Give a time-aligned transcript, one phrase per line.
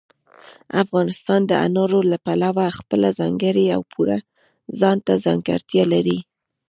[0.83, 4.19] افغانستان د انارو له پلوه خپله ځانګړې او پوره
[4.79, 6.17] ځانته ځانګړتیا لري.